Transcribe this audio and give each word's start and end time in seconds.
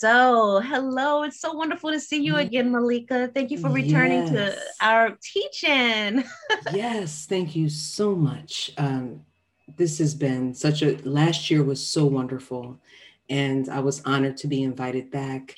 So, 0.00 0.60
hello. 0.60 1.24
It's 1.24 1.42
so 1.42 1.52
wonderful 1.52 1.90
to 1.90 2.00
see 2.00 2.22
you 2.22 2.36
again, 2.36 2.72
Maleka. 2.72 3.34
Thank 3.34 3.50
you 3.50 3.58
for 3.58 3.68
returning 3.68 4.28
yes. 4.28 4.30
to 4.30 4.58
our 4.80 5.18
teaching. 5.22 6.24
yes, 6.72 7.26
thank 7.26 7.54
you 7.54 7.68
so 7.68 8.14
much. 8.14 8.70
Um, 8.78 9.20
this 9.76 9.98
has 9.98 10.14
been 10.14 10.54
such 10.54 10.80
a 10.80 10.96
last 11.06 11.50
year 11.50 11.62
was 11.62 11.86
so 11.86 12.06
wonderful, 12.06 12.80
and 13.28 13.68
I 13.68 13.80
was 13.80 14.00
honored 14.06 14.38
to 14.38 14.48
be 14.48 14.62
invited 14.62 15.10
back. 15.10 15.56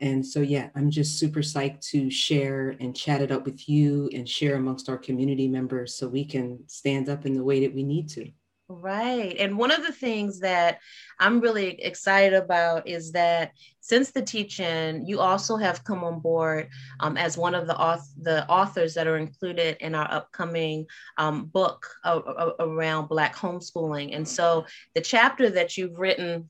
And 0.00 0.24
so, 0.24 0.40
yeah, 0.40 0.70
I'm 0.74 0.90
just 0.90 1.18
super 1.18 1.40
psyched 1.40 1.86
to 1.90 2.10
share 2.10 2.76
and 2.80 2.96
chat 2.96 3.20
it 3.20 3.30
up 3.30 3.44
with 3.44 3.68
you 3.68 4.08
and 4.14 4.26
share 4.26 4.56
amongst 4.56 4.88
our 4.88 4.96
community 4.96 5.46
members 5.46 5.92
so 5.92 6.08
we 6.08 6.24
can 6.24 6.66
stand 6.68 7.10
up 7.10 7.26
in 7.26 7.34
the 7.34 7.44
way 7.44 7.60
that 7.60 7.74
we 7.74 7.82
need 7.82 8.08
to. 8.12 8.30
Right. 8.66 9.36
And 9.38 9.58
one 9.58 9.70
of 9.70 9.84
the 9.84 9.92
things 9.92 10.40
that 10.40 10.78
I'm 11.20 11.40
really 11.40 11.82
excited 11.82 12.32
about 12.32 12.88
is 12.88 13.12
that 13.12 13.52
since 13.80 14.10
the 14.10 14.22
teaching, 14.22 15.06
you 15.06 15.20
also 15.20 15.56
have 15.58 15.84
come 15.84 16.02
on 16.02 16.20
board 16.20 16.70
um, 17.00 17.18
as 17.18 17.36
one 17.36 17.54
of 17.54 17.66
the, 17.66 17.74
auth- 17.74 18.14
the 18.22 18.48
authors 18.48 18.94
that 18.94 19.06
are 19.06 19.18
included 19.18 19.76
in 19.80 19.94
our 19.94 20.10
upcoming 20.10 20.86
um, 21.18 21.44
book 21.44 21.86
uh, 22.04 22.20
around 22.58 23.08
Black 23.08 23.36
homeschooling. 23.36 24.16
And 24.16 24.26
so 24.26 24.64
the 24.94 25.02
chapter 25.02 25.50
that 25.50 25.76
you've 25.76 25.98
written 25.98 26.48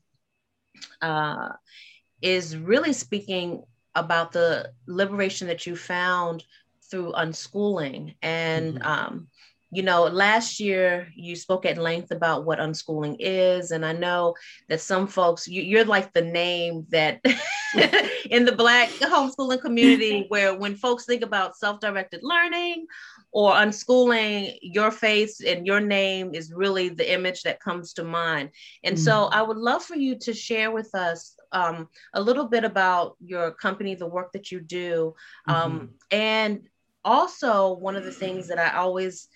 uh, 1.02 1.48
is 2.22 2.56
really 2.56 2.92
speaking 2.92 3.64
about 3.96 4.30
the 4.30 4.70
liberation 4.86 5.48
that 5.48 5.66
you 5.66 5.74
found 5.74 6.44
through 6.90 7.12
unschooling 7.12 8.14
and 8.22 8.74
mm-hmm. 8.74 8.86
um, 8.86 9.28
you 9.74 9.82
know, 9.82 10.04
last 10.04 10.60
year 10.60 11.08
you 11.16 11.34
spoke 11.34 11.66
at 11.66 11.78
length 11.78 12.12
about 12.12 12.44
what 12.44 12.60
unschooling 12.60 13.16
is. 13.18 13.72
And 13.72 13.84
I 13.84 13.92
know 13.92 14.34
that 14.68 14.80
some 14.80 15.08
folks, 15.08 15.48
you, 15.48 15.78
are 15.80 15.84
like 15.84 16.12
the 16.12 16.22
name 16.22 16.86
that 16.90 17.20
in 18.30 18.44
the 18.44 18.54
Black 18.56 18.88
homeschooling 18.90 19.60
community, 19.60 20.26
where 20.28 20.54
when 20.54 20.76
folks 20.76 21.06
think 21.06 21.22
about 21.22 21.56
self 21.56 21.80
directed 21.80 22.20
learning 22.22 22.86
or 23.32 23.52
unschooling, 23.54 24.56
your 24.62 24.92
face 24.92 25.40
and 25.40 25.66
your 25.66 25.80
name 25.80 26.34
is 26.34 26.52
really 26.52 26.88
the 26.88 27.12
image 27.12 27.42
that 27.42 27.58
comes 27.58 27.92
to 27.94 28.04
mind. 28.04 28.50
And 28.84 28.94
mm-hmm. 28.94 29.04
so 29.04 29.24
I 29.24 29.42
would 29.42 29.56
love 29.58 29.82
for 29.82 29.96
you 29.96 30.16
to 30.20 30.32
share 30.32 30.70
with 30.70 30.94
us 30.94 31.34
um, 31.50 31.88
a 32.12 32.20
little 32.20 32.46
bit 32.46 32.62
about 32.62 33.16
your 33.20 33.50
company, 33.50 33.96
the 33.96 34.06
work 34.06 34.32
that 34.34 34.52
you 34.52 34.60
do. 34.60 35.16
Um, 35.48 35.72
mm-hmm. 35.72 35.86
And 36.12 36.68
also, 37.04 37.74
one 37.74 37.96
of 37.96 38.04
the 38.04 38.12
things 38.12 38.48
that 38.48 38.58
I 38.58 38.78
always 38.78 39.28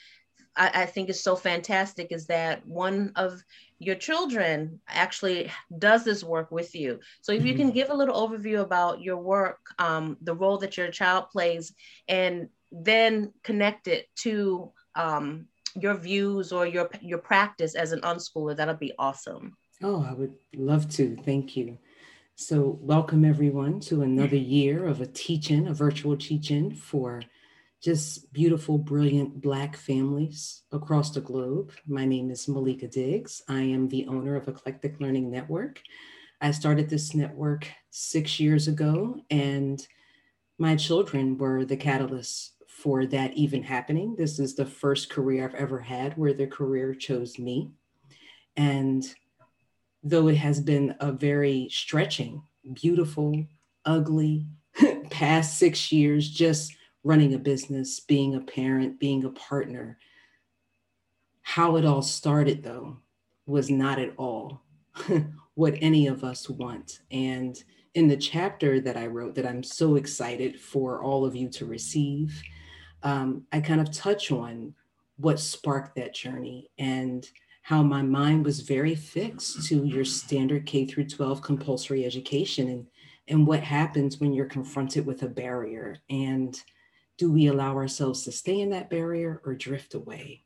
I, 0.59 0.83
I 0.83 0.87
think 0.87 1.09
is 1.09 1.23
so 1.23 1.37
fantastic 1.37 2.09
is 2.11 2.27
that 2.27 2.67
one 2.67 3.13
of 3.17 3.43
your 3.79 3.95
children 3.95 4.81
actually 4.89 5.51
does 5.79 6.05
this 6.05 6.25
work 6.25 6.51
with 6.51 6.75
you. 6.75 6.99
So 7.23 7.33
if 7.33 7.45
you 7.45 7.55
can 7.55 7.69
mm-hmm. 7.69 7.75
give 7.75 7.91
a 7.91 7.95
little 7.95 8.29
overview 8.29 8.61
about 8.61 9.01
your 9.01 9.17
work, 9.17 9.61
um, 9.79 10.17
the 10.21 10.35
role 10.35 10.59
that 10.59 10.77
your 10.77 10.91
child 10.91 11.31
plays, 11.31 11.73
and 12.09 12.49
then 12.73 13.33
connect 13.45 13.89
it 13.89 14.07
to 14.17 14.73
um, 14.95 15.47
your 15.75 15.95
views 15.95 16.53
or 16.53 16.67
your 16.67 16.91
your 17.01 17.19
practice 17.19 17.75
as 17.75 17.93
an 17.93 18.01
unschooler, 18.01 18.57
that'll 18.57 18.75
be 18.75 18.93
awesome. 18.99 19.57
Oh, 19.83 20.05
I 20.09 20.13
would 20.13 20.35
love 20.57 20.91
to. 20.97 21.17
Thank 21.25 21.57
you. 21.57 21.79
So 22.35 22.79
welcome 22.81 23.25
everyone 23.25 23.81
to 23.81 24.03
another 24.03 24.37
year 24.59 24.87
of 24.87 25.01
a 25.01 25.07
teaching, 25.07 25.69
a 25.69 25.75
virtual 25.75 26.17
teaching 26.17 26.75
for 26.75 27.23
just 27.83 28.33
beautiful, 28.33 28.77
brilliant 28.77 29.41
Black 29.41 29.77
families 29.77 30.63
across 30.73 31.11
the 31.11 31.21
globe. 31.21 31.73
My 31.87 32.05
name 32.05 32.31
is 32.31 32.47
Maleka 32.47 32.91
Diggs. 32.91 33.43
I 33.49 33.61
am 33.61 33.89
the 33.89 34.07
owner 34.09 34.35
of 34.35 34.49
Eclectic 34.49 35.01
Learning 35.01 35.31
Network. 35.31 35.81
I 36.41 36.51
started 36.51 36.89
this 36.89 37.15
network 37.15 37.69
six 37.91 38.41
years 38.41 38.67
ago, 38.67 39.21
and 39.31 39.87
my 40.59 40.75
children 40.75 41.39
were 41.39 41.65
the 41.65 41.77
catalyst 41.77 42.55
for 42.67 43.07
that 43.07 43.35
even 43.35 43.63
happening. 43.63 44.17
This 44.17 44.39
is 44.39 44.55
the 44.55 44.67
first 44.67 45.09
career 45.09 45.45
I've 45.45 45.55
ever 45.55 45.79
had 45.79 46.17
where 46.17 46.35
the 46.35 46.47
career 46.47 46.95
chose 46.95 47.39
me. 47.39 47.71
And 48.57 49.05
though 50.03 50.29
it 50.29 50.37
has 50.37 50.61
been 50.61 50.97
a 50.99 51.13
very 51.13 51.69
stretching, 51.71 52.43
beautiful, 52.73 53.47
ugly 53.85 54.47
past 55.11 55.59
six 55.59 55.93
years, 55.93 56.29
just 56.29 56.75
running 57.05 57.35
a 57.35 57.39
business, 57.39 58.01
being 58.01 58.35
a 58.35 58.41
parent, 58.41 58.99
being 58.99 59.25
a 59.25 59.31
partner. 59.31 59.99
How 61.43 61.77
it 61.77 61.85
all 61.85 62.03
started, 62.03 62.63
though, 62.63 62.99
was 63.47 63.71
not 63.71 63.99
at 63.99 64.13
all 64.17 64.63
what 65.55 65.75
any 65.81 66.07
of 66.07 66.25
us 66.25 66.49
want. 66.49 67.01
And 67.11 67.63
in 67.95 68.09
the 68.09 68.17
chapter 68.17 68.81
that 68.81 68.97
I 68.97 69.07
wrote, 69.07 69.35
that 69.37 69.47
I'm 69.47 69.63
so 69.63 69.97
excited 69.97 70.61
for 70.61 71.03
all 71.03 71.25
of 71.25 71.35
you 71.35 71.49
to 71.51 71.67
receive, 71.67 72.41
um, 73.03 73.45
I 73.53 73.61
kind 73.61 73.81
of 73.81 73.91
touch 73.91 74.31
on 74.31 74.75
what 75.17 75.41
sparked 75.41 75.97
that 75.97 76.15
journey 76.15 76.71
and 76.79 77.29
how 77.63 77.83
my 77.83 78.03
mind 78.03 78.45
was 78.45 78.61
very 78.61 78.95
fixed 78.95 79.67
to 79.67 79.85
your 79.85 80.05
standard 80.05 80.65
K 80.65 80.87
through 80.87 81.07
12 81.07 81.43
compulsory 81.43 82.05
education 82.05 82.69
and 82.69 82.87
and 83.31 83.47
what 83.47 83.61
happens 83.61 84.19
when 84.19 84.33
you're 84.33 84.47
confronted 84.47 85.05
with 85.05 85.23
a 85.23 85.29
barrier 85.29 85.99
and 86.09 86.63
do 87.19 87.31
we 87.31 87.49
allow 87.49 87.77
ourselves 87.77 88.25
to 88.25 88.33
stay 88.33 88.61
in 88.61 88.71
that 88.71 88.89
barrier 88.89 89.43
or 89.45 89.55
drift 89.55 89.95
away? 89.95 90.45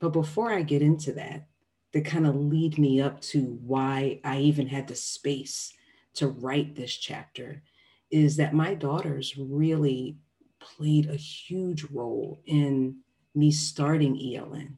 But 0.00 0.10
before 0.10 0.52
I 0.52 0.62
get 0.62 0.80
into 0.80 1.12
that, 1.14 1.48
that 1.92 2.04
kind 2.04 2.26
of 2.26 2.36
lead 2.36 2.78
me 2.78 3.00
up 3.00 3.20
to 3.20 3.58
why 3.62 4.20
I 4.24 4.38
even 4.38 4.68
had 4.68 4.86
the 4.86 4.94
space 4.94 5.72
to 6.14 6.28
write 6.28 6.76
this 6.76 6.94
chapter 6.96 7.62
is 8.10 8.36
that 8.36 8.54
my 8.54 8.74
daughters 8.74 9.36
really 9.36 10.16
played 10.60 11.08
a 11.08 11.16
huge 11.16 11.84
role 11.84 12.40
in 12.46 12.98
me 13.34 13.50
starting 13.50 14.14
ELN 14.14 14.74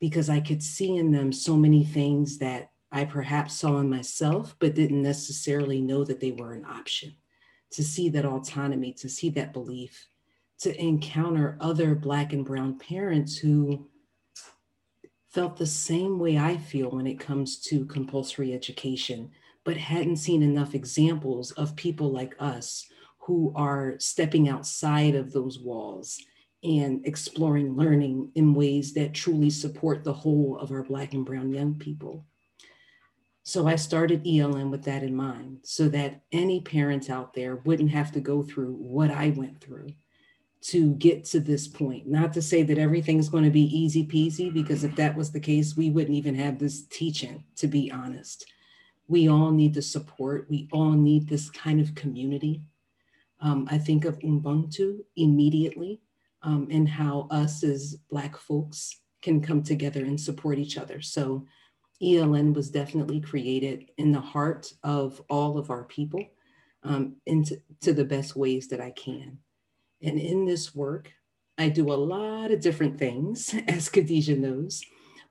because 0.00 0.28
I 0.28 0.40
could 0.40 0.62
see 0.62 0.96
in 0.96 1.10
them 1.10 1.32
so 1.32 1.56
many 1.56 1.84
things 1.84 2.38
that 2.38 2.70
I 2.92 3.04
perhaps 3.04 3.54
saw 3.54 3.78
in 3.78 3.90
myself, 3.90 4.54
but 4.58 4.74
didn't 4.74 5.02
necessarily 5.02 5.80
know 5.80 6.04
that 6.04 6.20
they 6.20 6.32
were 6.32 6.52
an 6.52 6.64
option. 6.64 7.14
To 7.72 7.82
see 7.82 8.08
that 8.10 8.24
autonomy, 8.24 8.92
to 8.94 9.08
see 9.08 9.30
that 9.30 9.52
belief, 9.52 10.06
to 10.64 10.82
encounter 10.82 11.58
other 11.60 11.94
Black 11.94 12.32
and 12.32 12.42
Brown 12.42 12.78
parents 12.78 13.36
who 13.36 13.86
felt 15.28 15.58
the 15.58 15.66
same 15.66 16.18
way 16.18 16.38
I 16.38 16.56
feel 16.56 16.90
when 16.90 17.06
it 17.06 17.20
comes 17.20 17.60
to 17.64 17.84
compulsory 17.84 18.54
education, 18.54 19.30
but 19.62 19.76
hadn't 19.76 20.16
seen 20.16 20.42
enough 20.42 20.74
examples 20.74 21.50
of 21.50 21.76
people 21.76 22.10
like 22.10 22.34
us 22.38 22.86
who 23.18 23.52
are 23.54 23.96
stepping 23.98 24.48
outside 24.48 25.14
of 25.14 25.34
those 25.34 25.58
walls 25.58 26.18
and 26.62 27.06
exploring 27.06 27.76
learning 27.76 28.30
in 28.34 28.54
ways 28.54 28.94
that 28.94 29.12
truly 29.12 29.50
support 29.50 30.02
the 30.02 30.14
whole 30.14 30.56
of 30.58 30.70
our 30.70 30.82
Black 30.82 31.12
and 31.12 31.26
Brown 31.26 31.52
young 31.52 31.74
people. 31.74 32.24
So 33.42 33.68
I 33.68 33.76
started 33.76 34.24
ELN 34.24 34.70
with 34.70 34.84
that 34.84 35.02
in 35.02 35.14
mind 35.14 35.58
so 35.62 35.90
that 35.90 36.22
any 36.32 36.62
parents 36.62 37.10
out 37.10 37.34
there 37.34 37.56
wouldn't 37.56 37.90
have 37.90 38.12
to 38.12 38.20
go 38.20 38.42
through 38.42 38.72
what 38.72 39.10
I 39.10 39.28
went 39.28 39.60
through 39.60 39.88
to 40.64 40.94
get 40.94 41.24
to 41.26 41.40
this 41.40 41.68
point. 41.68 42.06
Not 42.06 42.32
to 42.32 42.42
say 42.42 42.62
that 42.62 42.78
everything's 42.78 43.28
going 43.28 43.44
to 43.44 43.50
be 43.50 43.76
easy 43.76 44.06
peasy, 44.06 44.52
because 44.52 44.82
if 44.82 44.96
that 44.96 45.14
was 45.14 45.30
the 45.30 45.40
case, 45.40 45.76
we 45.76 45.90
wouldn't 45.90 46.16
even 46.16 46.34
have 46.36 46.58
this 46.58 46.86
teaching, 46.86 47.44
to 47.56 47.66
be 47.66 47.92
honest. 47.92 48.46
We 49.06 49.28
all 49.28 49.50
need 49.50 49.74
the 49.74 49.82
support, 49.82 50.46
we 50.48 50.68
all 50.72 50.92
need 50.92 51.28
this 51.28 51.50
kind 51.50 51.80
of 51.80 51.94
community. 51.94 52.62
Um, 53.40 53.68
I 53.70 53.76
think 53.76 54.06
of 54.06 54.18
Ubuntu 54.20 55.00
immediately 55.16 56.00
um, 56.42 56.68
and 56.70 56.88
how 56.88 57.28
us 57.30 57.62
as 57.62 57.96
Black 58.10 58.34
folks 58.38 59.00
can 59.20 59.42
come 59.42 59.62
together 59.62 60.04
and 60.04 60.18
support 60.18 60.58
each 60.58 60.78
other. 60.78 61.02
So 61.02 61.44
ELN 62.02 62.54
was 62.54 62.70
definitely 62.70 63.20
created 63.20 63.90
in 63.98 64.12
the 64.12 64.20
heart 64.20 64.72
of 64.82 65.20
all 65.28 65.58
of 65.58 65.70
our 65.70 65.84
people 65.84 66.24
um, 66.84 67.16
into 67.26 67.60
to 67.82 67.92
the 67.92 68.04
best 68.04 68.34
ways 68.34 68.68
that 68.68 68.80
I 68.80 68.90
can. 68.92 69.38
And 70.04 70.18
in 70.18 70.44
this 70.44 70.74
work, 70.74 71.12
I 71.56 71.68
do 71.68 71.92
a 71.92 71.94
lot 71.94 72.50
of 72.50 72.60
different 72.60 72.98
things, 72.98 73.54
as 73.68 73.88
Khadijah 73.88 74.36
knows. 74.36 74.82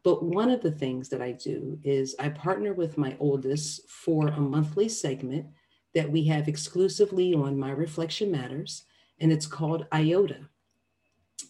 But 0.04 0.24
one 0.24 0.50
of 0.50 0.62
the 0.62 0.72
things 0.72 1.10
that 1.10 1.22
I 1.22 1.32
do 1.32 1.80
is 1.84 2.16
I 2.20 2.30
partner 2.30 2.74
with 2.74 2.98
my 2.98 3.16
oldest 3.20 3.90
for 3.90 4.28
a 4.28 4.40
monthly 4.40 4.90
segment 4.90 5.48
that 5.94 6.12
we 6.12 6.26
have 6.26 6.48
exclusively 6.48 7.34
on 7.34 7.58
My 7.58 7.72
Reflection 7.72 8.32
Matters, 8.32 8.84
and 9.20 9.32
it's 9.32 9.46
called 9.46 9.88
IOTA. 9.94 10.50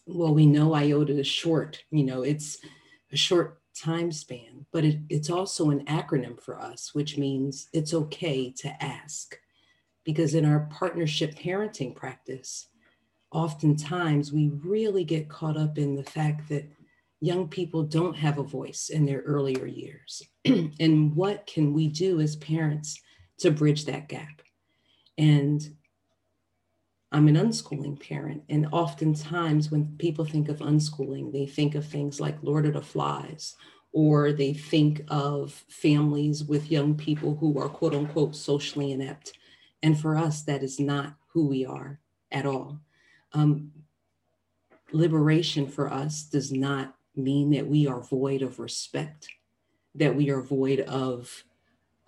Well, 0.05 0.33
we 0.33 0.45
know 0.45 0.75
IOTA 0.75 1.17
is 1.19 1.27
short, 1.27 1.83
you 1.89 2.03
know, 2.03 2.21
it's 2.23 2.59
a 3.11 3.15
short 3.15 3.61
time 3.75 4.11
span, 4.11 4.65
but 4.71 4.85
it, 4.85 4.99
it's 5.09 5.29
also 5.29 5.69
an 5.69 5.85
acronym 5.85 6.39
for 6.39 6.59
us, 6.59 6.93
which 6.93 7.17
means 7.17 7.69
it's 7.73 7.93
okay 7.93 8.51
to 8.51 8.83
ask. 8.83 9.37
Because 10.03 10.35
in 10.35 10.45
our 10.45 10.67
partnership 10.69 11.33
parenting 11.35 11.95
practice, 11.95 12.67
oftentimes 13.33 14.31
we 14.31 14.49
really 14.63 15.03
get 15.03 15.29
caught 15.29 15.57
up 15.57 15.77
in 15.77 15.95
the 15.95 16.03
fact 16.03 16.47
that 16.49 16.71
young 17.19 17.47
people 17.47 17.83
don't 17.83 18.15
have 18.15 18.37
a 18.37 18.43
voice 18.43 18.89
in 18.89 19.05
their 19.05 19.21
earlier 19.21 19.65
years. 19.65 20.21
and 20.45 21.15
what 21.15 21.47
can 21.47 21.73
we 21.73 21.87
do 21.87 22.19
as 22.19 22.35
parents 22.35 23.01
to 23.39 23.51
bridge 23.51 23.85
that 23.85 24.07
gap. 24.07 24.41
And 25.17 25.61
I'm 27.11 27.27
an 27.27 27.35
unschooling 27.35 27.99
parent. 27.99 28.43
And 28.49 28.67
oftentimes, 28.71 29.69
when 29.69 29.95
people 29.97 30.25
think 30.25 30.49
of 30.49 30.59
unschooling, 30.59 31.31
they 31.31 31.45
think 31.45 31.75
of 31.75 31.85
things 31.85 32.19
like 32.19 32.41
Lord 32.41 32.65
of 32.65 32.73
the 32.73 32.81
Flies, 32.81 33.55
or 33.91 34.31
they 34.31 34.53
think 34.53 35.03
of 35.09 35.51
families 35.69 36.43
with 36.43 36.71
young 36.71 36.95
people 36.95 37.35
who 37.35 37.59
are 37.59 37.69
quote 37.69 37.93
unquote 37.93 38.35
socially 38.35 38.91
inept. 38.91 39.33
And 39.83 39.99
for 39.99 40.17
us, 40.17 40.41
that 40.43 40.63
is 40.63 40.79
not 40.79 41.15
who 41.27 41.47
we 41.47 41.65
are 41.65 41.99
at 42.31 42.45
all. 42.45 42.79
Um, 43.33 43.71
liberation 44.91 45.67
for 45.67 45.91
us 45.91 46.23
does 46.23 46.51
not 46.51 46.95
mean 47.15 47.51
that 47.51 47.67
we 47.67 47.87
are 47.87 48.01
void 48.01 48.41
of 48.41 48.59
respect, 48.59 49.27
that 49.95 50.15
we 50.15 50.29
are 50.29 50.41
void 50.41 50.81
of 50.81 51.43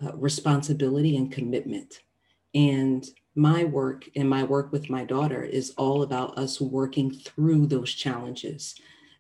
uh, 0.04 0.14
responsibility 0.16 1.18
and 1.18 1.32
commitment. 1.32 2.02
And 2.54 3.06
my 3.36 3.66
work 3.66 4.10
and 4.16 4.30
my 4.30 4.44
work 4.44 4.72
with 4.72 4.90
my 4.90 5.04
daughter 5.04 5.44
is 5.44 5.74
all 5.78 6.04
about 6.04 6.38
us 6.38 6.62
working 6.62 7.12
through 7.12 7.68
those 7.68 7.94
challenges. 7.94 8.76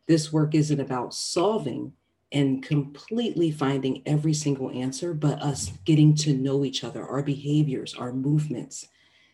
This 0.07 0.31
work 0.31 0.55
isn't 0.55 0.79
about 0.79 1.13
solving 1.13 1.93
and 2.31 2.63
completely 2.63 3.51
finding 3.51 4.01
every 4.05 4.33
single 4.33 4.71
answer, 4.71 5.13
but 5.13 5.41
us 5.41 5.71
getting 5.85 6.15
to 6.15 6.33
know 6.33 6.65
each 6.65 6.83
other, 6.83 7.05
our 7.05 7.23
behaviors, 7.23 7.93
our 7.93 8.11
movements, 8.11 8.87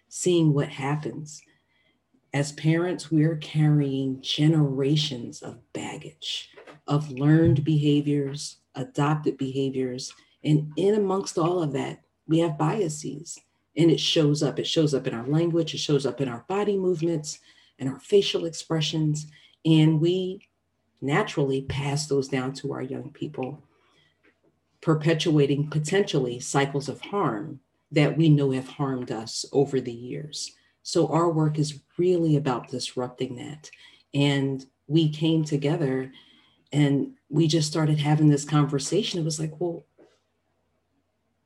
seeing 0.09 0.53
what 0.53 0.69
happens. 0.69 1.41
As 2.33 2.54
parents, 2.54 3.12
we're 3.12 3.36
carrying 3.36 4.22
generations 4.22 5.42
of 5.42 5.60
baggage, 5.74 6.50
of 6.88 7.12
learned 7.12 7.63
behaviors, 7.66 8.57
adopted 8.75 9.38
behaviors. 9.38 10.13
And 10.44 10.72
in 10.78 10.95
amongst 10.95 11.38
all 11.38 11.62
of 11.62 11.74
that, 11.74 12.04
we 12.28 12.39
have 12.39 12.57
biases 12.57 13.38
and 13.75 13.92
it 13.92 14.00
shows 14.00 14.42
up. 14.42 14.60
It 14.60 14.68
shows 14.68 14.94
up 14.94 15.07
in 15.07 15.13
our 15.13 15.28
language, 15.28 15.74
it 15.74 15.80
shows 15.80 16.06
up 16.06 16.22
in 16.22 16.30
our 16.30 16.45
body 16.48 16.78
movements 16.78 17.39
and 17.80 17.89
our 17.89 18.00
facial 18.00 18.45
expressions. 18.45 19.28
And 19.66 20.00
we 20.00 20.48
naturally 21.01 21.63
pass 21.63 22.07
those 22.07 22.28
down 22.28 22.54
to 22.54 22.74
our 22.74 22.81
young 22.81 23.12
people, 23.12 23.63
perpetuating 24.81 25.69
potentially 25.69 26.39
cycles 26.39 26.88
of 26.88 27.01
harm 27.01 27.60
that 27.92 28.18
we 28.18 28.30
know 28.30 28.51
have 28.51 28.69
harmed 28.69 29.12
us 29.12 29.45
over 29.51 29.81
the 29.81 29.92
years. 29.92 30.56
So 30.83 31.07
our 31.07 31.30
work 31.30 31.60
is 31.60 31.80
really 31.98 32.36
about 32.36 32.69
disrupting 32.69 33.36
that. 33.38 33.69
And 34.13 34.66
we 34.88 35.10
came 35.10 35.44
together 35.44 36.12
and 36.72 37.13
we 37.30 37.48
just 37.48 37.69
started 37.69 38.00
having 38.00 38.30
this 38.30 38.45
conversation. 38.45 39.19
It 39.19 39.25
was 39.25 39.39
like, 39.39 39.60
well, 39.60 39.86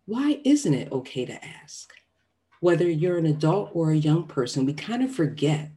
why 0.05 0.39
isn't 0.43 0.73
it 0.73 0.91
okay 0.91 1.25
to 1.25 1.45
ask? 1.45 1.93
whether 2.65 2.89
you're 2.89 3.19
an 3.19 3.27
adult 3.27 3.69
or 3.73 3.91
a 3.91 3.95
young 3.95 4.25
person, 4.25 4.65
we 4.65 4.73
kind 4.73 5.03
of 5.03 5.11
forget 5.13 5.69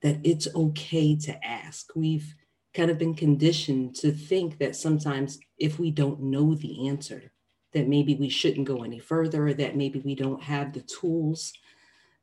that 0.00 0.18
it's 0.22 0.46
okay 0.54 1.16
to 1.16 1.44
ask. 1.44 1.90
We've 1.96 2.36
kind 2.72 2.88
of 2.88 2.98
been 2.98 3.14
conditioned 3.14 3.96
to 3.96 4.12
think 4.12 4.58
that 4.58 4.76
sometimes 4.76 5.40
if 5.58 5.80
we 5.80 5.90
don't 5.90 6.22
know 6.22 6.54
the 6.54 6.86
answer, 6.86 7.32
that 7.72 7.88
maybe 7.88 8.14
we 8.14 8.28
shouldn't 8.28 8.68
go 8.68 8.84
any 8.84 9.00
further, 9.00 9.48
or 9.48 9.54
that 9.54 9.76
maybe 9.76 9.98
we 9.98 10.14
don't 10.14 10.40
have 10.40 10.72
the 10.72 10.82
tools, 10.82 11.52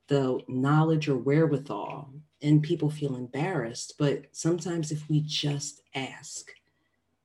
the 0.08 0.40
knowledge, 0.48 1.08
or 1.08 1.18
wherewithal, 1.18 2.10
and 2.42 2.64
people 2.64 2.90
feel 2.90 3.16
embarrassed. 3.16 3.94
But 3.98 4.26
sometimes 4.32 4.92
if 4.92 5.08
we 5.10 5.22
just 5.22 5.82
ask, 5.96 6.52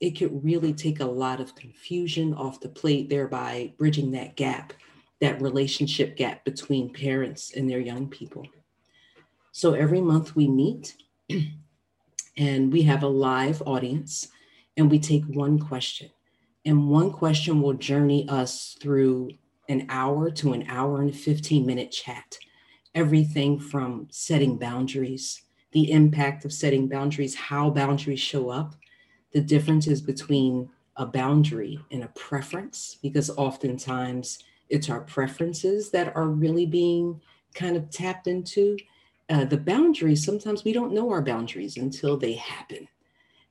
it 0.01 0.13
could 0.13 0.45
really 0.45 0.73
take 0.73 1.01
a 1.01 1.05
lot 1.05 1.41
of 1.41 1.55
confusion 1.55 2.35
off 2.35 2.61
the 2.61 2.69
plate, 2.69 3.09
thereby 3.09 3.73
bridging 3.79 4.11
that 4.13 4.37
gap 4.37 4.73
that 5.23 5.41
relationship 5.41 6.17
gap 6.17 6.45
between 6.45 6.93
parents 6.93 7.53
and 7.55 7.71
their 7.71 7.79
young 7.79 8.09
people. 8.09 8.45
So 9.53 9.73
every 9.73 10.01
month 10.01 10.35
we 10.35 10.49
meet 10.49 10.97
and 12.37 12.73
we 12.73 12.83
have 12.83 13.05
a 13.05 13.09
live 13.09 13.63
audience 13.65 14.27
and 14.77 14.91
we 14.91 14.99
take 14.99 15.25
one 15.27 15.61
question. 15.61 16.11
And 16.65 16.89
one 16.89 17.13
question 17.13 17.63
will 17.63 17.75
journey 17.75 18.29
us 18.29 18.77
through 18.81 19.31
an 19.69 19.87
hour 19.89 20.29
to 20.33 20.55
an 20.55 20.65
hour 20.69 21.03
and 21.03 21.15
15 21.15 21.65
minute 21.65 21.93
chat. 21.93 22.37
Everything 22.95 23.59
from 23.59 24.07
setting 24.11 24.59
boundaries, 24.59 25.43
the 25.73 25.91
impact 25.91 26.45
of 26.45 26.53
setting 26.53 26.89
boundaries, 26.89 27.35
how 27.35 27.71
boundaries 27.71 28.21
show 28.21 28.51
up, 28.51 28.75
the 29.33 29.41
differences 29.41 30.01
between 30.01 30.69
a 30.97 31.07
boundary 31.07 31.79
and 31.91 32.05
a 32.05 32.09
preference, 32.09 32.99
because 33.03 33.31
oftentimes 33.31 34.41
it's 34.69 34.91
our 34.91 35.01
preferences 35.01 35.91
that 35.91 36.15
are 36.15 36.29
really 36.29 36.67
being 36.67 37.21
kind 37.55 37.77
of 37.77 37.91
tapped 37.91 38.27
into. 38.27 38.77
Uh, 39.29 39.45
the 39.45 39.57
boundaries, 39.57 40.25
sometimes 40.25 40.65
we 40.65 40.73
don't 40.73 40.93
know 40.93 41.11
our 41.11 41.23
boundaries 41.23 41.77
until 41.77 42.17
they 42.17 42.35
happen. 42.35 42.89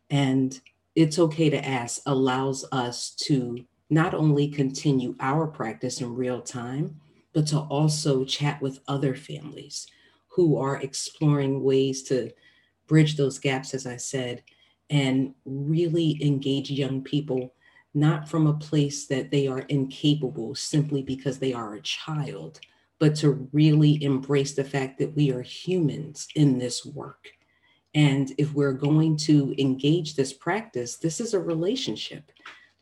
And 0.10 0.60
it's 0.96 1.18
okay 1.18 1.50
to 1.50 1.66
ask 1.66 2.02
allows 2.06 2.66
us 2.72 3.12
to 3.22 3.66
not 3.90 4.14
only 4.14 4.48
continue 4.48 5.16
our 5.20 5.48
practice 5.48 6.02
in 6.02 6.16
real 6.16 6.42
time, 6.42 7.00
but 7.34 7.48
to 7.48 7.60
also 7.60 8.26
chat 8.26 8.62
with 8.62 8.80
other 8.88 9.16
families 9.16 9.88
who 10.28 10.58
are 10.58 10.78
exploring 10.78 11.64
ways 11.64 12.04
to 12.04 12.32
bridge 12.88 13.16
those 13.16 13.40
gaps, 13.40 13.74
as 13.74 13.86
I 13.86 13.98
said, 13.98 14.44
and 14.90 15.34
really 15.46 16.18
engage 16.22 16.70
young 16.70 17.02
people 17.02 17.54
not 17.94 18.28
from 18.28 18.48
a 18.48 18.54
place 18.54 19.08
that 19.08 19.32
they 19.32 19.48
are 19.48 19.60
incapable 19.60 20.56
simply 20.56 21.02
because 21.02 21.40
they 21.40 21.54
are 21.54 21.76
a 21.76 21.82
child, 21.82 22.60
but 23.00 23.16
to 23.16 23.50
really 23.52 24.02
embrace 24.04 24.54
the 24.54 24.64
fact 24.64 24.98
that 25.00 25.16
we 25.16 25.32
are 25.32 25.42
humans 25.42 26.28
in 26.36 26.58
this 26.58 26.86
work. 26.86 27.30
And 27.94 28.32
if 28.38 28.54
we're 28.54 28.74
going 28.74 29.18
to 29.18 29.54
engage 29.58 30.16
this 30.16 30.32
practice, 30.32 30.98
this 30.98 31.20
is 31.20 31.34
a 31.34 31.40
relationship 31.40 32.32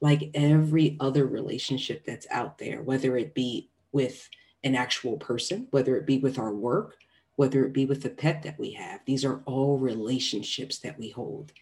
like 0.02 0.32
every 0.34 0.96
other 1.00 1.26
relationship 1.26 2.06
that's 2.06 2.28
out 2.32 2.58
there, 2.58 2.82
whether 2.84 3.18
it 3.18 3.34
be 3.34 3.70
with 3.92 4.30
an 4.64 4.76
actual 4.76 5.18
person, 5.18 5.68
whether 5.72 5.96
it 5.96 6.06
be 6.06 6.20
with 6.20 6.38
our 6.38 6.54
work, 6.54 6.98
whether 7.36 7.66
it 7.66 7.74
be 7.74 7.86
with 7.86 8.04
the 8.04 8.10
pet 8.10 8.44
that 8.44 8.60
we 8.60 8.72
have. 8.72 9.00
These 9.06 9.24
are 9.24 9.42
all 9.46 9.78
relationships 9.78 10.80
that 10.80 11.00
we 11.00 11.10
hold 11.10 11.54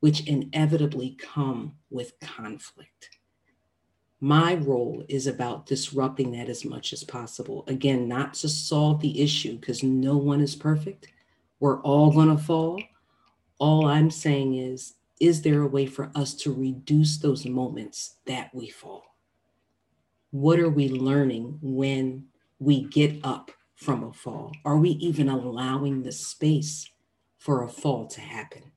which 0.00 0.26
inevitably 0.26 1.16
come 1.18 1.74
with 1.90 2.18
conflict. 2.20 3.10
My 4.22 4.54
role 4.54 5.04
is 5.08 5.26
about 5.26 5.66
disrupting 5.66 6.32
that 6.32 6.48
as 6.48 6.64
much 6.64 6.92
as 6.92 7.04
possible. 7.04 7.64
Again, 7.68 8.08
not 8.08 8.34
to 8.34 8.48
solve 8.48 9.00
the 9.00 9.22
issue 9.22 9.58
because 9.58 9.82
no 9.82 10.16
one 10.16 10.40
is 10.40 10.54
perfect. 10.56 11.08
We're 11.58 11.80
all 11.82 12.12
going 12.12 12.34
to 12.34 12.42
fall. 12.42 12.82
All 13.58 13.86
I'm 13.86 14.10
saying 14.10 14.56
is, 14.56 14.94
is 15.20 15.42
there 15.42 15.62
a 15.62 15.66
way 15.66 15.86
for 15.86 16.10
us 16.14 16.34
to 16.34 16.52
reduce 16.52 17.18
those 17.18 17.46
moments 17.46 18.16
that 18.26 18.54
we 18.54 18.68
fall? 18.68 19.04
What 20.30 20.58
are 20.58 20.70
we 20.70 20.88
learning 20.88 21.58
when 21.60 22.26
we 22.60 22.84
get 22.84 23.18
up 23.24 23.50
from 23.74 24.04
a 24.04 24.12
fall? 24.12 24.52
Are 24.64 24.76
we 24.76 24.90
even 24.90 25.28
allowing 25.28 26.02
the 26.02 26.12
space 26.12 26.88
for 27.38 27.64
a 27.64 27.68
fall 27.68 28.06
to 28.06 28.20
happen? 28.20 28.70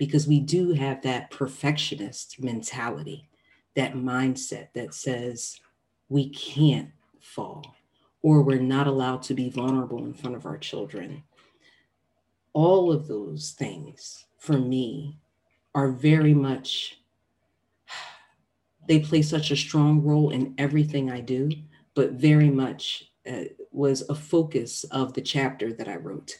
because 0.00 0.26
we 0.26 0.40
do 0.40 0.72
have 0.72 1.02
that 1.02 1.30
perfectionist 1.30 2.42
mentality, 2.42 3.28
that 3.76 3.92
mindset 3.92 4.68
that 4.74 4.94
says 4.94 5.60
we 6.08 6.30
can't 6.30 6.88
fall 7.20 7.76
or 8.22 8.40
we're 8.40 8.58
not 8.58 8.86
allowed 8.86 9.20
to 9.20 9.34
be 9.34 9.50
vulnerable 9.50 10.06
in 10.06 10.14
front 10.14 10.34
of 10.34 10.46
our 10.46 10.56
children. 10.56 11.22
All 12.54 12.90
of 12.90 13.08
those 13.08 13.50
things 13.50 14.24
for 14.38 14.56
me 14.56 15.18
are 15.74 15.90
very 15.90 16.32
much, 16.32 16.98
they 18.88 19.00
play 19.00 19.20
such 19.20 19.50
a 19.50 19.56
strong 19.56 20.00
role 20.00 20.30
in 20.30 20.54
everything 20.56 21.10
I 21.10 21.20
do, 21.20 21.50
but 21.92 22.12
very 22.12 22.48
much 22.48 23.09
uh, 23.28 23.44
was 23.70 24.08
a 24.08 24.14
focus 24.14 24.84
of 24.84 25.12
the 25.12 25.20
chapter 25.20 25.72
that 25.72 25.88
I 25.88 25.96
wrote 25.96 26.36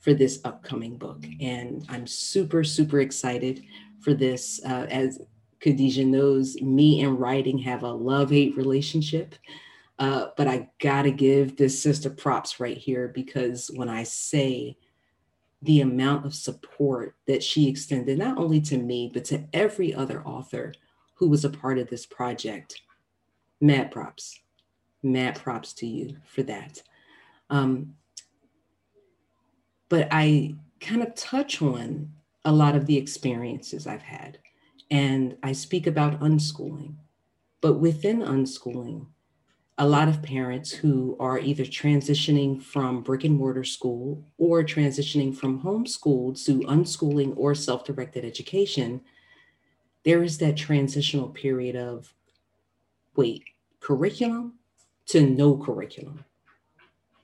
for 0.00 0.14
this 0.14 0.40
upcoming 0.44 0.96
book. 0.96 1.24
And 1.40 1.84
I'm 1.88 2.06
super, 2.06 2.64
super 2.64 3.00
excited 3.00 3.62
for 4.00 4.14
this. 4.14 4.60
Uh, 4.64 4.86
as 4.90 5.20
Khadijah 5.60 6.04
knows, 6.04 6.60
me 6.60 7.02
and 7.02 7.18
writing 7.18 7.58
have 7.58 7.82
a 7.82 7.90
love 7.90 8.30
hate 8.30 8.56
relationship. 8.56 9.34
Uh, 9.98 10.26
but 10.36 10.48
I 10.48 10.68
gotta 10.80 11.10
give 11.10 11.56
this 11.56 11.80
sister 11.80 12.10
props 12.10 12.60
right 12.60 12.76
here 12.76 13.08
because 13.08 13.70
when 13.74 13.88
I 13.88 14.02
say 14.02 14.76
the 15.62 15.80
amount 15.80 16.26
of 16.26 16.34
support 16.34 17.16
that 17.26 17.42
she 17.42 17.68
extended, 17.68 18.18
not 18.18 18.36
only 18.36 18.60
to 18.60 18.76
me, 18.76 19.10
but 19.12 19.24
to 19.26 19.44
every 19.52 19.94
other 19.94 20.22
author 20.26 20.74
who 21.14 21.28
was 21.28 21.44
a 21.44 21.50
part 21.50 21.78
of 21.78 21.88
this 21.88 22.04
project, 22.04 22.82
mad 23.60 23.90
props, 23.90 24.40
mad 25.04 25.36
props 25.36 25.72
to 25.74 25.86
you 25.86 26.16
for 26.24 26.42
that. 26.44 26.82
Um, 27.50 27.94
but 29.88 30.08
I 30.10 30.54
kind 30.80 31.02
of 31.02 31.14
touch 31.14 31.62
on 31.62 32.12
a 32.44 32.52
lot 32.52 32.76
of 32.76 32.86
the 32.86 32.96
experiences 32.96 33.86
I've 33.86 34.02
had. 34.02 34.38
And 34.90 35.36
I 35.42 35.52
speak 35.52 35.86
about 35.86 36.20
unschooling. 36.20 36.94
But 37.60 37.74
within 37.74 38.20
unschooling, 38.20 39.06
a 39.78 39.86
lot 39.86 40.08
of 40.08 40.22
parents 40.22 40.70
who 40.70 41.16
are 41.18 41.38
either 41.38 41.64
transitioning 41.64 42.62
from 42.62 43.02
brick 43.02 43.24
and 43.24 43.36
mortar 43.36 43.64
school 43.64 44.24
or 44.38 44.62
transitioning 44.62 45.34
from 45.34 45.62
homeschooled 45.62 46.44
to 46.44 46.60
unschooling 46.60 47.32
or 47.36 47.54
self 47.54 47.84
directed 47.84 48.24
education, 48.24 49.00
there 50.04 50.22
is 50.22 50.38
that 50.38 50.56
transitional 50.56 51.28
period 51.28 51.74
of 51.74 52.12
wait, 53.16 53.42
curriculum 53.80 54.54
to 55.06 55.22
no 55.22 55.56
curriculum. 55.56 56.24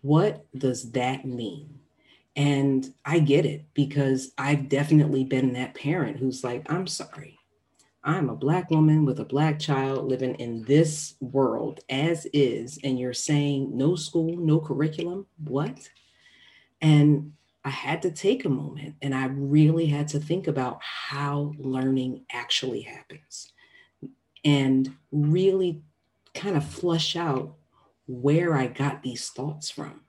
What 0.02 0.46
does 0.56 0.92
that 0.92 1.24
mean? 1.24 1.80
And 2.36 2.92
I 3.04 3.18
get 3.18 3.44
it 3.44 3.66
because 3.74 4.32
I've 4.38 4.68
definitely 4.68 5.24
been 5.24 5.52
that 5.54 5.74
parent 5.74 6.18
who's 6.18 6.44
like, 6.44 6.70
I'm 6.70 6.86
sorry, 6.86 7.38
I'm 8.02 8.30
a 8.30 8.36
Black 8.36 8.70
woman 8.70 9.04
with 9.04 9.20
a 9.20 9.24
Black 9.24 9.58
child 9.58 10.08
living 10.08 10.36
in 10.36 10.64
this 10.64 11.16
world 11.20 11.80
as 11.90 12.26
is, 12.32 12.78
and 12.82 12.98
you're 12.98 13.12
saying 13.12 13.76
no 13.76 13.96
school, 13.96 14.36
no 14.36 14.60
curriculum? 14.60 15.26
What? 15.44 15.90
And 16.80 17.32
I 17.62 17.70
had 17.70 18.00
to 18.02 18.10
take 18.10 18.46
a 18.46 18.50
moment 18.50 18.94
and 19.02 19.14
I 19.14 19.26
really 19.26 19.86
had 19.86 20.08
to 20.08 20.18
think 20.18 20.46
about 20.46 20.78
how 20.82 21.52
learning 21.58 22.24
actually 22.32 22.80
happens 22.82 23.52
and 24.44 24.96
really 25.12 25.82
kind 26.32 26.56
of 26.56 26.64
flush 26.64 27.16
out 27.16 27.56
where 28.10 28.56
I 28.56 28.66
got 28.66 29.02
these 29.02 29.30
thoughts 29.30 29.70
from. 29.70 30.00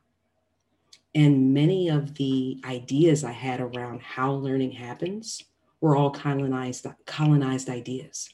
And 1.13 1.53
many 1.53 1.89
of 1.89 2.15
the 2.15 2.59
ideas 2.65 3.23
I 3.23 3.31
had 3.31 3.61
around 3.61 4.01
how 4.01 4.33
learning 4.33 4.71
happens 4.71 5.43
were 5.81 5.95
all 5.95 6.09
colonized, 6.09 6.87
colonized 7.05 7.69
ideas 7.69 8.29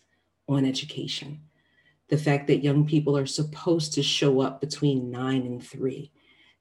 on 0.48 0.64
education. 0.64 1.42
The 2.08 2.18
fact 2.18 2.48
that 2.48 2.64
young 2.64 2.86
people 2.86 3.18
are 3.18 3.26
supposed 3.26 3.94
to 3.94 4.04
show 4.04 4.40
up 4.40 4.62
between 4.62 5.12
nine 5.12 5.42
and 5.42 5.62
three, 5.62 6.12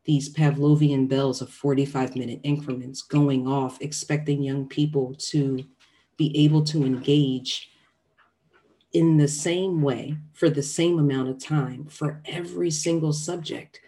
these 0.05 0.33
Pavlovian 0.33 1.09
bells 1.09 1.41
of 1.41 1.51
45 1.51 2.17
minute 2.17 2.41
increments 2.43 3.03
going 3.03 3.47
off, 3.47 3.81
expecting 3.81 4.43
young 4.43 4.67
people 4.67 5.15
to 5.31 5.65
be 6.17 6.37
able 6.45 6.65
to 6.65 6.85
engage 6.85 7.71
in 8.93 9.17
the 9.17 9.29
same 9.29 9.83
way 9.83 10.17
for 10.33 10.49
the 10.49 10.63
same 10.63 10.99
amount 10.99 11.29
of 11.29 11.39
time 11.39 11.87
for 11.87 12.23
every 12.25 12.71
single 12.71 13.13
subject 13.13 13.81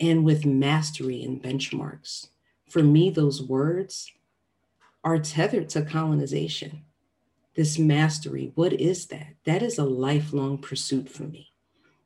and 0.00 0.24
with 0.24 0.46
mastery 0.46 1.22
and 1.22 1.42
benchmarks. 1.42 2.28
For 2.68 2.82
me, 2.82 3.10
those 3.10 3.42
words 3.42 4.12
are 5.02 5.18
tethered 5.18 5.68
to 5.70 5.82
colonization. 5.82 6.82
This 7.54 7.78
mastery, 7.78 8.52
what 8.54 8.72
is 8.72 9.06
that? 9.06 9.34
That 9.44 9.62
is 9.62 9.78
a 9.78 9.84
lifelong 9.84 10.58
pursuit 10.58 11.08
for 11.08 11.24
me. 11.24 11.48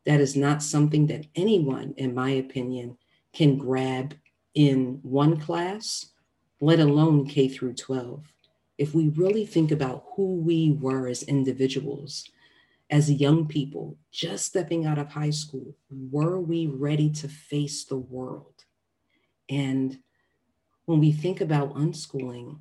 That 0.06 0.20
is 0.20 0.36
not 0.36 0.62
something 0.62 1.06
that 1.08 1.26
anyone, 1.34 1.94
in 1.96 2.14
my 2.14 2.30
opinion, 2.30 2.96
can 3.32 3.58
grab 3.58 4.14
in 4.54 5.00
one 5.02 5.38
class, 5.38 6.06
let 6.60 6.80
alone 6.80 7.26
K 7.26 7.48
through 7.48 7.74
12. 7.74 8.22
If 8.78 8.94
we 8.94 9.08
really 9.08 9.46
think 9.46 9.70
about 9.70 10.04
who 10.14 10.36
we 10.36 10.72
were 10.72 11.06
as 11.06 11.22
individuals, 11.22 12.28
as 12.90 13.10
young 13.10 13.46
people, 13.46 13.96
just 14.10 14.46
stepping 14.46 14.86
out 14.86 14.98
of 14.98 15.08
high 15.08 15.30
school, 15.30 15.76
were 15.90 16.40
we 16.40 16.66
ready 16.66 17.10
to 17.10 17.28
face 17.28 17.84
the 17.84 17.96
world? 17.96 18.64
And 19.48 19.98
when 20.86 21.00
we 21.00 21.12
think 21.12 21.40
about 21.40 21.74
unschooling, 21.74 22.58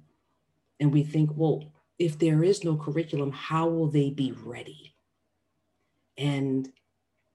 and 0.80 0.91
we 0.91 1.03
think, 1.03 1.30
well, 1.36 1.72
if 2.00 2.18
there 2.18 2.44
is 2.44 2.63
no 2.63 2.75
curriculum, 2.75 3.32
how 3.32 3.68
will 3.68 3.88
they 3.88 4.10
be 4.10 4.32
ready? 4.44 4.96
And 6.18 6.72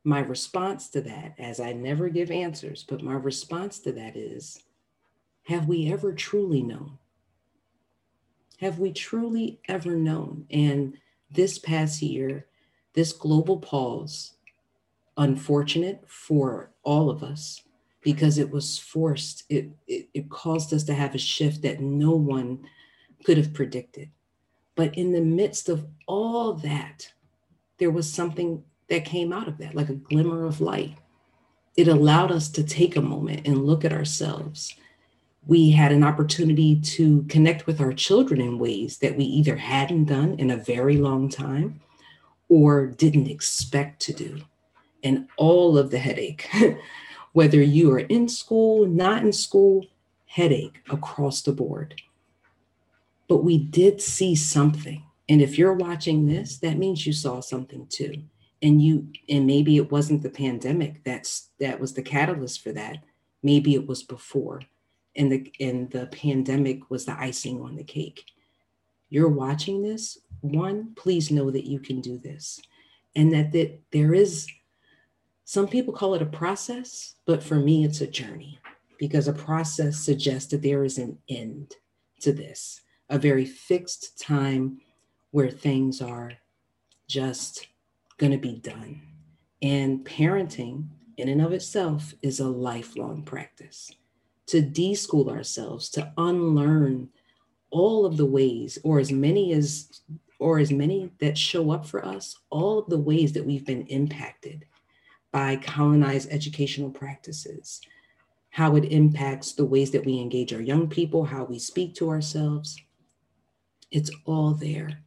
my 0.04 0.18
response 0.20 0.88
to 0.90 1.00
that, 1.02 1.34
as 1.38 1.60
I 1.60 1.72
never 1.72 2.08
give 2.08 2.30
answers, 2.30 2.84
but 2.86 3.02
my 3.02 3.14
response 3.14 3.78
to 3.80 3.92
that 3.92 4.16
is 4.16 4.62
have 5.44 5.68
we 5.68 5.92
ever 5.92 6.12
truly 6.12 6.62
known? 6.62 6.98
Have 8.60 8.78
we 8.78 8.92
truly 8.92 9.60
ever 9.68 9.96
known? 9.96 10.46
And 10.50 10.94
this 11.30 11.58
past 11.58 12.00
year, 12.02 12.46
this 12.94 13.12
global 13.12 13.58
pause, 13.58 14.34
unfortunate 15.16 16.04
for 16.06 16.70
all 16.82 17.10
of 17.10 17.22
us 17.22 17.62
because 18.02 18.38
it 18.38 18.50
was 18.50 18.78
forced, 18.78 19.44
it, 19.48 19.68
it, 19.86 20.08
it 20.14 20.30
caused 20.30 20.72
us 20.72 20.84
to 20.84 20.94
have 20.94 21.14
a 21.14 21.18
shift 21.18 21.62
that 21.62 21.80
no 21.80 22.12
one 22.12 22.66
could 23.24 23.36
have 23.36 23.52
predicted. 23.52 24.10
But 24.76 24.96
in 24.96 25.12
the 25.12 25.20
midst 25.20 25.68
of 25.68 25.86
all 26.06 26.52
that, 26.54 27.12
there 27.78 27.90
was 27.90 28.10
something 28.10 28.62
that 28.88 29.04
came 29.04 29.32
out 29.32 29.48
of 29.48 29.58
that, 29.58 29.74
like 29.74 29.88
a 29.88 29.94
glimmer 29.94 30.44
of 30.44 30.60
light. 30.60 30.96
It 31.76 31.88
allowed 31.88 32.30
us 32.30 32.48
to 32.50 32.62
take 32.62 32.96
a 32.96 33.02
moment 33.02 33.46
and 33.46 33.66
look 33.66 33.84
at 33.84 33.92
ourselves. 33.92 34.74
We 35.46 35.70
had 35.70 35.92
an 35.92 36.02
opportunity 36.02 36.80
to 36.80 37.22
connect 37.24 37.66
with 37.66 37.80
our 37.80 37.92
children 37.92 38.40
in 38.40 38.58
ways 38.58 38.98
that 38.98 39.16
we 39.16 39.24
either 39.24 39.56
hadn't 39.56 40.06
done 40.06 40.38
in 40.38 40.50
a 40.50 40.56
very 40.56 40.96
long 40.96 41.28
time 41.28 41.80
or 42.48 42.86
didn't 42.86 43.28
expect 43.28 44.00
to 44.02 44.12
do. 44.12 44.40
And 45.02 45.28
all 45.36 45.78
of 45.78 45.90
the 45.90 45.98
headache, 45.98 46.48
whether 47.32 47.62
you 47.62 47.92
are 47.92 48.00
in 48.00 48.28
school, 48.28 48.86
not 48.86 49.22
in 49.22 49.32
school, 49.32 49.86
headache 50.26 50.82
across 50.90 51.42
the 51.42 51.52
board 51.52 51.94
but 53.28 53.38
we 53.38 53.58
did 53.58 54.00
see 54.00 54.34
something. 54.34 55.02
And 55.28 55.42
if 55.42 55.58
you're 55.58 55.74
watching 55.74 56.26
this, 56.26 56.58
that 56.58 56.78
means 56.78 57.06
you 57.06 57.12
saw 57.12 57.40
something 57.40 57.86
too. 57.88 58.22
And 58.62 58.80
you 58.80 59.08
and 59.28 59.46
maybe 59.46 59.76
it 59.76 59.92
wasn't 59.92 60.22
the 60.22 60.30
pandemic 60.30 61.04
that's 61.04 61.50
that 61.60 61.78
was 61.78 61.92
the 61.92 62.02
catalyst 62.02 62.62
for 62.62 62.72
that. 62.72 63.04
Maybe 63.42 63.74
it 63.74 63.86
was 63.86 64.02
before. 64.02 64.62
And 65.16 65.32
the 65.32 65.52
and 65.60 65.90
the 65.90 66.06
pandemic 66.06 66.90
was 66.90 67.06
the 67.06 67.18
icing 67.18 67.60
on 67.60 67.76
the 67.76 67.84
cake. 67.84 68.24
You're 69.08 69.28
watching 69.28 69.82
this, 69.82 70.18
one, 70.40 70.92
please 70.96 71.30
know 71.30 71.50
that 71.50 71.66
you 71.66 71.78
can 71.78 72.00
do 72.00 72.18
this. 72.18 72.60
And 73.14 73.32
that, 73.32 73.52
that 73.52 73.80
there 73.92 74.12
is 74.12 74.46
some 75.44 75.68
people 75.68 75.94
call 75.94 76.14
it 76.14 76.22
a 76.22 76.26
process, 76.26 77.14
but 77.24 77.42
for 77.42 77.54
me 77.54 77.84
it's 77.84 78.00
a 78.00 78.06
journey 78.06 78.58
because 78.98 79.28
a 79.28 79.32
process 79.32 79.96
suggests 79.98 80.50
that 80.50 80.62
there 80.62 80.84
is 80.84 80.98
an 80.98 81.18
end 81.28 81.76
to 82.20 82.32
this 82.32 82.80
a 83.08 83.18
very 83.18 83.44
fixed 83.44 84.18
time 84.18 84.80
where 85.30 85.50
things 85.50 86.02
are 86.02 86.32
just 87.08 87.68
going 88.18 88.32
to 88.32 88.38
be 88.38 88.58
done. 88.58 89.00
And 89.62 90.04
parenting, 90.04 90.88
in 91.16 91.28
and 91.28 91.40
of 91.40 91.52
itself, 91.52 92.14
is 92.22 92.40
a 92.40 92.48
lifelong 92.48 93.22
practice. 93.22 93.90
To 94.48 94.62
deschool 94.62 95.28
ourselves, 95.28 95.88
to 95.90 96.12
unlearn 96.16 97.08
all 97.70 98.06
of 98.06 98.16
the 98.16 98.26
ways, 98.26 98.78
or 98.84 99.00
as 99.00 99.10
many 99.10 99.52
as 99.52 100.00
or 100.38 100.58
as 100.58 100.70
many 100.70 101.10
that 101.18 101.36
show 101.36 101.70
up 101.70 101.86
for 101.86 102.04
us, 102.04 102.36
all 102.50 102.78
of 102.78 102.86
the 102.88 102.98
ways 102.98 103.32
that 103.32 103.44
we've 103.44 103.64
been 103.64 103.86
impacted 103.86 104.66
by 105.32 105.56
colonized 105.56 106.30
educational 106.30 106.90
practices, 106.90 107.80
how 108.50 108.76
it 108.76 108.84
impacts 108.84 109.52
the 109.52 109.64
ways 109.64 109.90
that 109.90 110.04
we 110.04 110.18
engage 110.18 110.52
our 110.52 110.60
young 110.60 110.88
people, 110.88 111.24
how 111.24 111.44
we 111.44 111.58
speak 111.58 111.94
to 111.94 112.10
ourselves, 112.10 112.76
it's 113.90 114.10
all 114.24 114.52
there. 114.52 115.02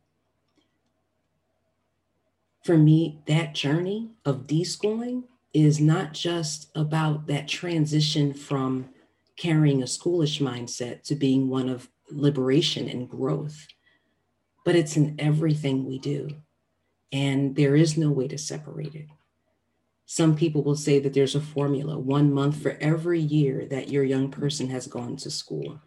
For 2.64 2.78
me, 2.78 3.22
that 3.28 3.56
journey 3.56 4.12
of 4.26 4.48
deschooling 4.48 5.24
is 5.54 5.80
not 5.80 6.14
just 6.14 6.70
about 6.76 7.28
that 7.28 7.48
transition 7.48 8.34
from 8.34 8.90
carrying 9.40 9.82
a 9.82 9.86
schoolish 9.86 10.42
mindset 10.42 11.02
to 11.04 11.16
being 11.16 11.48
one 11.48 11.70
of 11.70 11.90
liberation 12.12 12.90
and 12.90 13.10
growth, 13.10 13.68
but 14.66 14.76
it's 14.76 14.98
in 14.98 15.16
everything 15.18 15.86
we 15.86 15.98
do. 15.98 16.30
And 17.12 17.56
there 17.56 17.76
is 17.76 17.98
no 17.98 18.12
way 18.12 18.28
to 18.28 18.38
separate 18.38 18.94
it. 18.94 19.08
Some 20.06 20.36
people 20.36 20.62
will 20.62 20.76
say 20.76 21.00
that 21.00 21.14
there's 21.14 21.36
a 21.36 21.42
formula 21.42 21.98
one 21.98 22.34
month 22.34 22.62
for 22.62 22.78
every 22.82 23.20
year 23.20 23.66
that 23.68 23.90
your 23.90 24.04
young 24.04 24.30
person 24.30 24.70
has 24.72 24.88
gone 24.88 25.16
to 25.18 25.32
school. 25.32 25.80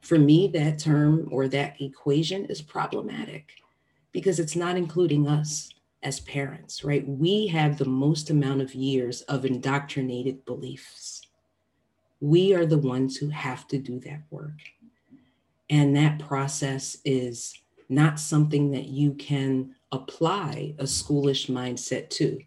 For 0.00 0.18
me, 0.18 0.48
that 0.48 0.78
term 0.78 1.28
or 1.30 1.48
that 1.48 1.80
equation 1.80 2.46
is 2.46 2.62
problematic 2.62 3.52
because 4.10 4.40
it's 4.40 4.56
not 4.56 4.76
including 4.76 5.28
us 5.28 5.70
as 6.02 6.20
parents, 6.20 6.82
right? 6.82 7.06
We 7.06 7.46
have 7.48 7.78
the 7.78 7.84
most 7.84 8.30
amount 8.30 8.62
of 8.62 8.74
years 8.74 9.22
of 9.22 9.44
indoctrinated 9.44 10.44
beliefs. 10.44 11.17
We 12.20 12.54
are 12.54 12.66
the 12.66 12.78
ones 12.78 13.16
who 13.16 13.28
have 13.28 13.68
to 13.68 13.78
do 13.78 14.00
that 14.00 14.22
work. 14.30 14.58
And 15.70 15.94
that 15.96 16.18
process 16.18 16.96
is 17.04 17.54
not 17.88 18.18
something 18.18 18.70
that 18.72 18.86
you 18.86 19.14
can 19.14 19.74
apply 19.92 20.74
a 20.78 20.84
schoolish 20.84 21.48
mindset 21.48 22.10
to. 22.10 22.38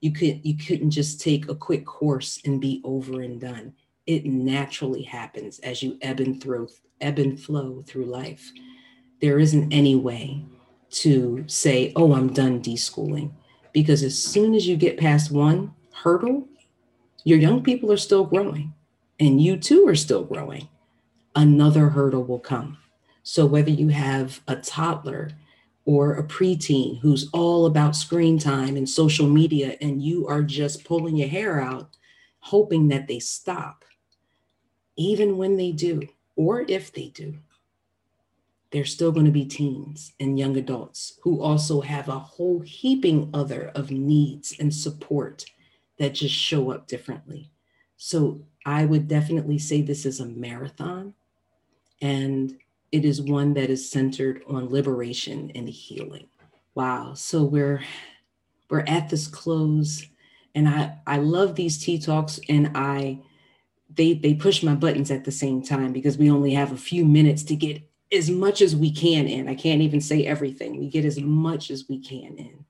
You 0.00 0.12
could 0.12 0.44
you 0.44 0.56
couldn't 0.56 0.90
just 0.90 1.20
take 1.20 1.48
a 1.48 1.54
quick 1.54 1.84
course 1.84 2.40
and 2.44 2.60
be 2.60 2.80
over 2.84 3.20
and 3.20 3.40
done. 3.40 3.74
It 4.06 4.24
naturally 4.24 5.02
happens 5.02 5.58
as 5.60 5.82
you 5.82 5.98
ebb 6.02 6.20
and 6.20 6.40
throw 6.42 6.68
ebb 7.00 7.18
and 7.18 7.38
flow 7.38 7.82
through 7.86 8.06
life. 8.06 8.50
There 9.20 9.38
isn't 9.38 9.72
any 9.72 9.96
way 9.96 10.44
to 10.90 11.44
say, 11.46 11.92
oh, 11.96 12.14
I'm 12.14 12.32
done 12.32 12.62
deschooling. 12.62 13.32
Because 13.72 14.02
as 14.02 14.18
soon 14.18 14.54
as 14.54 14.66
you 14.66 14.76
get 14.76 14.98
past 14.98 15.30
one 15.30 15.74
hurdle, 15.92 16.48
your 17.24 17.38
young 17.38 17.62
people 17.62 17.92
are 17.92 17.98
still 17.98 18.24
growing 18.24 18.72
and 19.20 19.40
you 19.40 19.56
too 19.56 19.86
are 19.88 19.94
still 19.94 20.24
growing. 20.24 20.68
Another 21.34 21.88
hurdle 21.88 22.24
will 22.24 22.38
come. 22.38 22.78
So, 23.22 23.46
whether 23.46 23.70
you 23.70 23.88
have 23.88 24.40
a 24.48 24.56
toddler 24.56 25.30
or 25.84 26.14
a 26.14 26.24
preteen 26.24 26.98
who's 27.00 27.28
all 27.32 27.66
about 27.66 27.96
screen 27.96 28.38
time 28.38 28.76
and 28.76 28.88
social 28.88 29.28
media, 29.28 29.76
and 29.80 30.02
you 30.02 30.26
are 30.26 30.42
just 30.42 30.84
pulling 30.84 31.16
your 31.16 31.28
hair 31.28 31.60
out, 31.60 31.96
hoping 32.40 32.88
that 32.88 33.06
they 33.08 33.18
stop, 33.18 33.84
even 34.96 35.36
when 35.36 35.56
they 35.56 35.72
do, 35.72 36.02
or 36.36 36.64
if 36.68 36.92
they 36.92 37.08
do, 37.08 37.34
they're 38.70 38.84
still 38.84 39.12
going 39.12 39.26
to 39.26 39.32
be 39.32 39.46
teens 39.46 40.12
and 40.20 40.38
young 40.38 40.56
adults 40.56 41.18
who 41.22 41.40
also 41.40 41.80
have 41.80 42.08
a 42.08 42.18
whole 42.18 42.60
heaping 42.60 43.30
other 43.32 43.72
of 43.74 43.90
needs 43.90 44.54
and 44.60 44.74
support 44.74 45.44
that 45.98 46.14
just 46.14 46.34
show 46.34 46.70
up 46.70 46.86
differently. 46.86 47.50
So 47.96 48.42
I 48.68 48.84
would 48.84 49.08
definitely 49.08 49.56
say 49.56 49.80
this 49.80 50.04
is 50.04 50.20
a 50.20 50.26
marathon 50.26 51.14
and 52.02 52.54
it 52.92 53.06
is 53.06 53.22
one 53.22 53.54
that 53.54 53.70
is 53.70 53.90
centered 53.90 54.42
on 54.46 54.68
liberation 54.68 55.50
and 55.54 55.66
healing. 55.66 56.28
Wow. 56.74 57.14
So 57.14 57.44
we're 57.44 57.82
we're 58.68 58.84
at 58.86 59.08
this 59.08 59.26
close 59.26 60.04
and 60.54 60.68
I 60.68 60.98
I 61.06 61.16
love 61.16 61.54
these 61.54 61.82
tea 61.82 61.98
talks 61.98 62.38
and 62.50 62.70
I 62.74 63.20
they 63.94 64.12
they 64.12 64.34
push 64.34 64.62
my 64.62 64.74
buttons 64.74 65.10
at 65.10 65.24
the 65.24 65.32
same 65.32 65.62
time 65.62 65.94
because 65.94 66.18
we 66.18 66.30
only 66.30 66.52
have 66.52 66.70
a 66.70 66.76
few 66.76 67.06
minutes 67.06 67.42
to 67.44 67.56
get 67.56 67.80
as 68.12 68.28
much 68.28 68.60
as 68.60 68.76
we 68.76 68.92
can 68.92 69.26
in. 69.26 69.48
I 69.48 69.54
can't 69.54 69.80
even 69.80 70.02
say 70.02 70.26
everything. 70.26 70.78
We 70.78 70.90
get 70.90 71.06
as 71.06 71.18
much 71.18 71.70
as 71.70 71.88
we 71.88 72.00
can 72.00 72.36
in. 72.36 72.66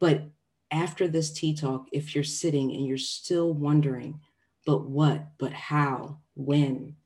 But 0.00 0.24
after 0.72 1.06
this 1.06 1.30
tea 1.30 1.54
talk, 1.54 1.86
if 1.92 2.16
you're 2.16 2.24
sitting 2.24 2.72
and 2.72 2.84
you're 2.84 2.98
still 2.98 3.54
wondering, 3.54 4.18
but 4.66 4.88
what, 4.88 5.26
but 5.38 5.52
how, 5.52 6.18
when, 6.34 6.96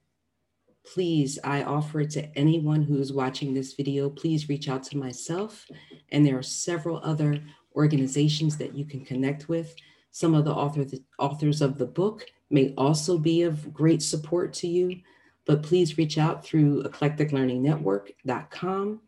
please, 0.87 1.39
I 1.43 1.63
offer 1.63 2.03
it 2.03 2.11
to 2.11 2.39
anyone 2.39 2.83
who 2.83 2.99
is 2.99 3.13
watching 3.13 3.55
this 3.55 3.75
video. 3.75 4.11
Please 4.11 4.49
reach 4.49 4.69
out 4.69 4.83
to 4.85 4.99
myself. 4.99 5.67
And 6.11 6.27
there 6.27 6.39
are 6.39 6.43
several 6.43 7.01
other 7.03 7.41
organizations 7.75 8.57
that 8.59 8.75
you 8.75 8.85
can 8.85 9.05
connect 9.05 9.49
with. 9.49 9.75
Some 10.11 10.35
of 10.35 10.45
the, 10.45 10.53
author, 10.53 10.85
the 10.85 11.03
authors 11.19 11.63
of 11.63 11.79
the 11.79 11.87
book 11.87 12.27
may 12.51 12.75
also 12.77 13.19
be 13.19 13.43
of 13.43 13.73
great 13.73 14.03
support 14.03 14.53
to 14.55 14.69
you 14.69 15.01
but 15.47 15.63
please 15.63 15.99
reach 15.99 16.17
out 16.19 16.45
through 16.45 16.83
eclecticlearningnetwork.com. 16.85 19.01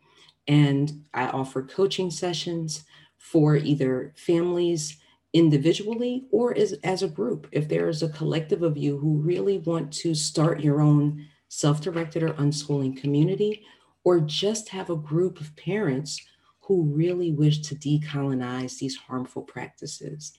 And 0.48 1.04
I 1.12 1.26
offer 1.28 1.62
coaching 1.62 2.08
sessions 2.10 2.84
for 3.18 3.56
either 3.56 4.14
families 4.16 4.96
individually 5.32 6.26
or 6.30 6.56
as, 6.56 6.72
as 6.84 7.02
a 7.02 7.08
group. 7.08 7.46
If 7.52 7.68
there 7.68 7.88
is 7.88 8.02
a 8.02 8.08
collective 8.08 8.62
of 8.62 8.76
you 8.76 8.98
who 8.98 9.18
really 9.18 9.58
want 9.58 9.92
to 9.94 10.14
start 10.14 10.60
your 10.60 10.80
own 10.80 11.26
self 11.48 11.80
directed 11.80 12.22
or 12.22 12.34
unschooling 12.34 12.96
community, 12.96 13.64
or 14.04 14.20
just 14.20 14.68
have 14.68 14.88
a 14.88 14.96
group 14.96 15.40
of 15.40 15.56
parents 15.56 16.20
who 16.60 16.84
really 16.84 17.32
wish 17.32 17.60
to 17.60 17.74
decolonize 17.74 18.78
these 18.78 18.96
harmful 18.96 19.42
practices, 19.42 20.32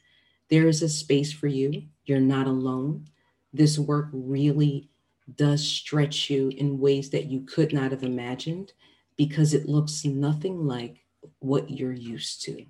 there 0.49 0.67
is 0.67 0.81
a 0.81 0.89
space 0.89 1.31
for 1.31 1.47
you. 1.47 1.83
You're 2.05 2.19
not 2.19 2.47
alone. 2.47 3.05
This 3.53 3.77
work 3.77 4.09
really 4.11 4.89
does 5.35 5.67
stretch 5.67 6.29
you 6.29 6.49
in 6.49 6.79
ways 6.79 7.09
that 7.09 7.25
you 7.25 7.41
could 7.41 7.73
not 7.73 7.91
have 7.91 8.03
imagined 8.03 8.73
because 9.17 9.53
it 9.53 9.67
looks 9.67 10.05
nothing 10.05 10.65
like 10.65 11.03
what 11.39 11.69
you're 11.69 11.91
used 11.91 12.43
to. 12.43 12.65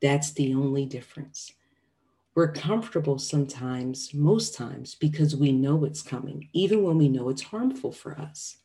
That's 0.00 0.32
the 0.32 0.54
only 0.54 0.86
difference. 0.86 1.52
We're 2.34 2.52
comfortable 2.52 3.18
sometimes, 3.18 4.14
most 4.14 4.54
times, 4.54 4.94
because 4.94 5.34
we 5.34 5.50
know 5.50 5.84
it's 5.84 6.02
coming, 6.02 6.48
even 6.52 6.84
when 6.84 6.98
we 6.98 7.08
know 7.08 7.28
it's 7.28 7.42
harmful 7.42 7.90
for 7.90 8.18
us. 8.18 8.58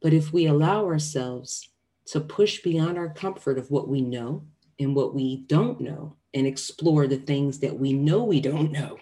But 0.00 0.14
if 0.14 0.32
we 0.32 0.46
allow 0.46 0.86
ourselves 0.86 1.68
to 2.06 2.20
push 2.20 2.62
beyond 2.62 2.96
our 2.96 3.10
comfort 3.10 3.58
of 3.58 3.70
what 3.70 3.88
we 3.88 4.00
know 4.00 4.44
and 4.80 4.94
what 4.94 5.14
we 5.14 5.44
don't 5.48 5.80
know 5.80 6.16
and 6.32 6.46
explore 6.46 7.06
the 7.06 7.18
things 7.18 7.58
that 7.58 7.78
we 7.78 7.92
know 7.92 8.24
we 8.24 8.40
don't 8.40 8.72
know 8.72 8.98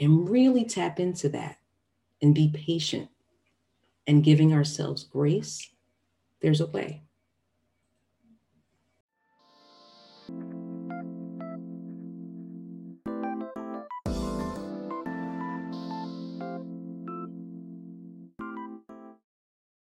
and 0.00 0.28
really 0.28 0.64
tap 0.64 0.98
into 0.98 1.28
that, 1.28 1.58
and 2.24 2.34
be 2.34 2.48
patient 2.48 3.10
and 4.06 4.24
giving 4.24 4.54
ourselves 4.54 5.04
grace, 5.04 5.70
there's 6.40 6.62
a 6.62 6.66
way. 6.66 7.02